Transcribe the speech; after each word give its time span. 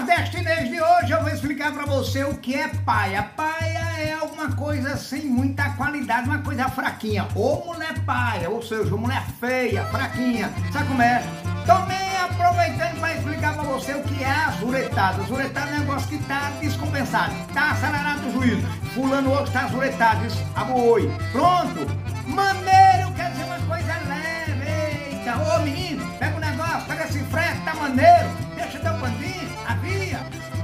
Nordestinês 0.00 0.70
de 0.70 0.80
hoje 0.80 1.12
eu 1.12 1.20
vou 1.20 1.28
explicar 1.28 1.72
pra 1.72 1.84
você 1.84 2.24
o 2.24 2.34
que 2.38 2.54
é 2.54 2.68
paia. 2.68 3.22
Paia 3.22 3.84
é 3.98 4.14
alguma 4.14 4.50
coisa 4.52 4.96
sem 4.96 5.26
muita 5.26 5.68
qualidade, 5.74 6.26
uma 6.26 6.38
coisa 6.38 6.70
fraquinha. 6.70 7.28
Ou 7.34 7.66
mulher 7.66 7.98
paia, 8.06 8.48
ou 8.48 8.62
seja, 8.62 8.96
mulher 8.96 9.22
feia, 9.38 9.84
fraquinha. 9.84 10.50
Sabe 10.72 10.88
como 10.88 11.02
é? 11.02 11.22
Também 11.66 12.16
aproveitando 12.16 12.98
para 12.98 13.14
explicar 13.14 13.52
pra 13.52 13.62
você 13.62 13.92
o 13.92 14.02
que 14.02 14.24
é 14.24 14.30
azuretado. 14.30 15.20
Azuretado 15.20 15.70
é 15.70 15.74
um 15.74 15.78
negócio 15.80 16.08
que 16.08 16.18
tá 16.24 16.50
descompensado, 16.62 17.34
tá 17.52 17.72
acelerado 17.72 18.26
o 18.26 18.32
juízo. 18.32 18.66
Fulano 18.94 19.30
hoje 19.32 19.52
tá 19.52 19.64
azuretado, 19.64 20.24
isso, 20.24 20.42
abooi. 20.54 21.12
Pronto. 21.30 21.86
Maneiro 22.26 23.12
quer 23.14 23.19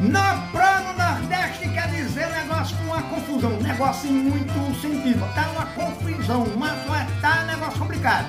Na 0.00 0.34
praia 0.52 0.80
no 0.80 0.98
Nordeste 0.98 1.68
quer 1.71 1.89
dizer 1.89 2.29
negócio 2.29 2.76
com 2.76 2.84
uma 2.84 3.02
confusão, 3.02 3.50
negócio 3.61 4.11
em 4.11 4.12
muito 4.12 4.80
sentido. 4.80 5.26
Tá 5.34 5.48
uma 5.52 5.66
confusão, 5.66 6.46
mas 6.58 6.76
tá 7.22 7.43
um 7.43 7.46
negócio 7.46 7.79
complicado. 7.79 8.26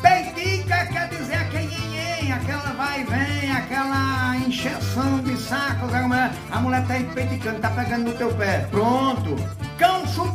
Peitica 0.00 0.86
quer 0.86 1.08
dizer 1.08 1.34
aquele 1.34 1.66
nhenhen, 1.66 2.32
aquela 2.32 2.72
vai 2.74 3.00
e 3.00 3.04
vem, 3.04 3.50
aquela 3.50 4.36
encheção 4.36 5.18
de 5.20 5.36
saco. 5.36 5.88
sabe 5.88 6.02
como 6.02 6.14
é? 6.14 6.30
A 6.52 6.60
mulher 6.60 6.86
tá 6.86 6.98
empeiticando, 6.98 7.58
tá 7.58 7.70
pegando 7.70 8.10
no 8.10 8.12
teu 8.12 8.32
pé. 8.34 8.68
Pronto. 8.70 9.36
Cão 9.76 10.06
chupando 10.06 10.33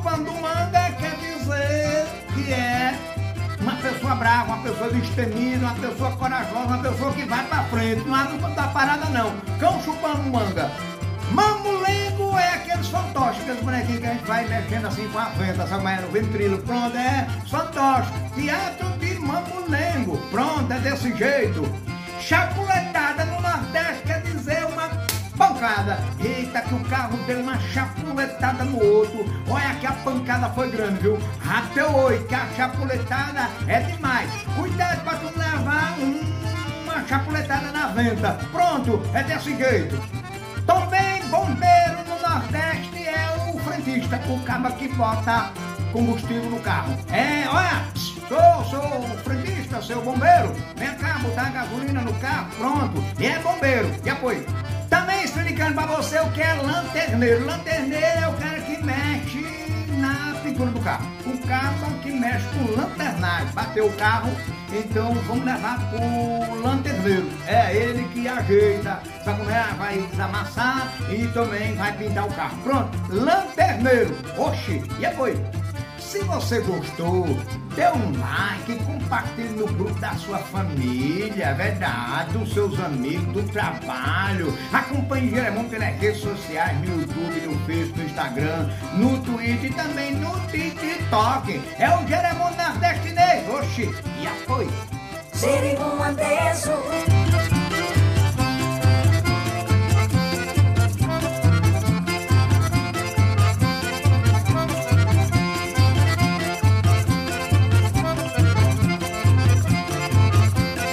brava, 4.19 4.53
uma 4.53 4.63
pessoa 4.63 4.91
destemida, 4.91 5.65
uma 5.65 5.75
pessoa 5.75 6.11
corajosa, 6.17 6.67
uma 6.67 6.77
pessoa 6.77 7.13
que 7.13 7.23
vai 7.23 7.43
pra 7.45 7.63
frente. 7.63 8.05
Não 8.05 8.13
há 8.13 8.23
não 8.25 8.53
tá 8.53 8.67
parada 8.67 9.05
não. 9.05 9.31
Cão 9.57 9.81
chupando 9.81 10.21
manga. 10.29 10.69
Mamulengo 11.31 12.37
é 12.37 12.55
aqueles 12.55 12.87
fantoches, 12.87 13.41
aqueles 13.41 13.61
bonequinhos 13.63 13.99
que 13.99 14.07
a 14.07 14.13
gente 14.13 14.25
vai 14.25 14.47
mexendo 14.47 14.87
assim 14.87 15.07
com 15.09 15.19
a 15.19 15.25
venda, 15.29 15.67
sabe? 15.67 15.83
Mas 15.83 16.01
no 16.01 16.09
ventrilo, 16.09 16.57
pronto, 16.59 16.97
é 16.97 17.27
fantoche. 17.49 18.11
Teatro 18.35 18.89
de 18.99 19.19
mamulengo, 19.19 20.17
pronto, 20.29 20.71
é 20.71 20.79
desse 20.79 21.15
jeito. 21.15 21.63
Chapuletada 22.19 23.08
pancada. 25.69 25.99
Eita, 26.19 26.61
que 26.61 26.73
o 26.73 26.79
carro 26.85 27.17
deu 27.25 27.39
uma 27.39 27.57
chapuletada 27.59 28.63
no 28.63 28.83
outro. 28.83 29.25
Olha 29.47 29.75
que 29.75 29.85
a 29.85 29.91
pancada 29.91 30.49
foi 30.49 30.69
grande, 30.71 30.99
viu? 31.01 31.17
Até 31.47 31.85
oi, 31.85 32.23
que 32.27 32.35
a 32.35 32.45
chapuletada 32.55 33.49
é 33.67 33.79
demais. 33.81 34.29
Cuidado 34.55 35.03
pra 35.03 35.15
tu 35.15 35.25
levar 35.37 35.95
um- 35.99 36.83
uma 36.83 37.05
chapuletada 37.07 37.71
na 37.71 37.87
venta. 37.87 38.39
Pronto, 38.51 39.01
é 39.13 39.23
desse 39.23 39.55
jeito. 39.55 39.99
Também 40.65 41.21
bombeiro 41.29 42.03
no 42.07 42.27
Nordeste 42.29 43.07
é 43.07 43.51
o 43.53 43.59
frentista, 43.59 44.19
o 44.27 44.39
cabo 44.43 44.71
que 44.73 44.87
bota 44.89 45.51
combustível 45.91 46.49
no 46.49 46.59
carro. 46.59 46.95
É, 47.11 47.47
olha, 47.49 47.83
sou, 47.95 48.65
sou 48.65 49.01
frentista, 49.23 49.81
seu 49.81 50.01
bombeiro. 50.03 50.53
Vem 50.75 50.93
cá, 50.95 51.17
botar 51.19 51.49
gasolina 51.51 52.01
no 52.01 52.13
carro, 52.15 52.47
pronto. 52.57 53.03
E 53.19 53.25
é 53.25 53.39
bombeiro. 53.39 53.91
E 54.05 54.09
apoio. 54.09 54.45
Também 54.91 55.25
explicando 55.59 55.73
pra 55.73 55.85
você 55.87 56.19
o 56.19 56.31
que 56.31 56.41
é 56.41 56.53
lanterneiro. 56.53 57.45
Lanterneiro 57.45 58.19
é 58.21 58.27
o 58.29 58.33
cara 58.33 58.61
que 58.61 58.81
mexe 58.81 59.45
na 59.97 60.39
pintura 60.41 60.71
do 60.71 60.79
carro. 60.79 61.05
O 61.25 61.37
carro 61.47 61.99
que 62.01 62.11
mexe 62.11 62.45
com 62.47 62.79
lanternagem. 62.79 63.53
Bateu 63.53 63.87
o 63.87 63.93
carro, 63.93 64.31
então 64.71 65.13
vamos 65.27 65.43
levar 65.43 65.77
pro 65.89 66.61
lanterneiro. 66.61 67.29
É 67.45 67.75
ele 67.75 68.07
que 68.13 68.25
ajeita, 68.25 69.01
sabe 69.25 69.39
como 69.39 69.49
é? 69.49 69.63
Vai 69.77 69.97
desamassar 69.97 70.93
e 71.09 71.27
também 71.27 71.75
vai 71.75 71.91
pintar 71.97 72.25
o 72.25 72.33
carro. 72.33 72.57
Pronto, 72.63 72.97
lanterneiro. 73.11 74.15
Oxi, 74.37 74.81
e 74.97 75.05
apoio. 75.05 75.58
Se 76.09 76.23
você 76.23 76.59
gostou, 76.61 77.23
dê 77.75 77.87
um 77.89 78.19
like, 78.19 78.83
compartilhe 78.83 79.49
no 79.49 79.67
grupo 79.67 79.93
da 79.99 80.15
sua 80.15 80.39
família, 80.39 81.45
é 81.45 81.53
verdade, 81.53 82.35
dos 82.35 82.51
seus 82.51 82.79
amigos, 82.79 83.31
do 83.31 83.43
trabalho. 83.51 84.51
Acompanhe 84.73 85.29
Jeremão 85.29 85.65
pelas 85.65 85.95
redes 85.99 86.19
sociais, 86.19 86.75
no 86.79 87.01
YouTube, 87.01 87.41
no 87.41 87.59
Facebook, 87.67 87.99
no 87.99 88.05
Instagram, 88.05 88.69
no 88.95 89.19
Twitter 89.19 89.65
e 89.65 89.73
também 89.75 90.15
no 90.15 90.31
TikTok. 90.47 91.61
É 91.77 91.95
o 91.95 92.07
Jeremão 92.07 92.55
Nordestinês, 92.57 93.47
oxi, 93.47 93.93
e 94.19 94.25
apoio. 94.25 94.73
Andejo 96.03 96.71